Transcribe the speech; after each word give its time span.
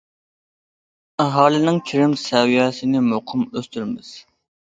ئاھالىنىڭ 1.25 1.77
كىرىم 1.91 2.17
سەۋىيەسىنى 2.23 3.05
مۇقىم 3.11 3.47
ئۆستۈرىمىز. 3.53 4.09